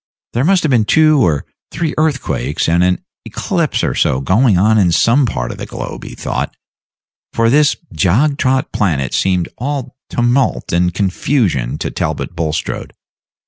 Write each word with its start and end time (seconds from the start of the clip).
There 0.33 0.43
must 0.43 0.63
have 0.63 0.71
been 0.71 0.85
two 0.85 1.23
or 1.23 1.45
three 1.69 1.93
earthquakes 1.95 2.67
and 2.67 2.83
an 2.83 3.03
eclipse 3.23 3.83
or 3.83 3.93
so 3.93 4.19
going 4.19 4.57
on 4.57 4.79
in 4.79 4.91
some 4.91 5.27
part 5.27 5.51
of 5.51 5.59
the 5.59 5.67
globe, 5.67 6.05
he 6.05 6.15
thought, 6.15 6.57
for 7.33 7.51
this 7.51 7.75
jog 7.93 8.39
trot 8.39 8.71
planet 8.73 9.13
seemed 9.13 9.47
all 9.59 9.95
tumult 10.09 10.71
and 10.73 10.91
confusion 10.91 11.77
to 11.77 11.91
Talbot 11.91 12.35
Bulstrode. 12.35 12.93